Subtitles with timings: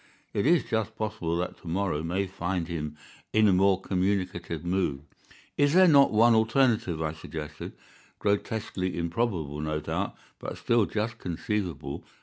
[0.33, 2.97] It is just possible that to morrow may find him
[3.33, 5.03] in a more communicative mood."
[5.57, 7.73] "Is there not one alternative," I suggested,
[8.17, 12.03] "grotesquely improbable, no doubt, but still just conceivable?